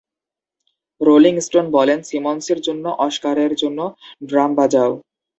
[1.01, 3.79] Rolling Stone বলেন, "সিমন্সের জন্য অস্কারের জন্য
[4.25, 4.91] ড্রাম বাজাও।